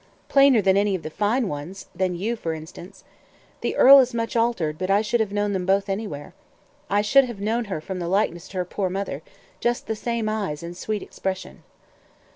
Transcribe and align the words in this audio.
"Plainer 0.29 0.63
than 0.63 0.77
any 0.77 0.95
of 0.95 1.03
the 1.03 1.11
fine 1.11 1.47
ones 1.47 1.85
than 1.93 2.15
you, 2.15 2.35
for 2.35 2.55
instance. 2.55 3.03
The 3.59 3.75
earl 3.75 3.99
is 3.99 4.15
much 4.15 4.35
altered, 4.35 4.79
but 4.79 4.89
I 4.89 5.03
should 5.03 5.19
have 5.19 5.31
known 5.31 5.53
them 5.53 5.67
both 5.67 5.89
anywhere. 5.89 6.33
I 6.89 7.03
should 7.03 7.25
have 7.25 7.39
known 7.39 7.65
her 7.65 7.79
from 7.79 7.99
the 7.99 8.07
likeness 8.07 8.47
to 8.47 8.57
her 8.57 8.65
poor 8.65 8.89
mother 8.89 9.21
just 9.59 9.85
the 9.85 9.95
same 9.95 10.27
eyes 10.27 10.63
and 10.63 10.75
sweet 10.75 11.03
expression." 11.03 11.61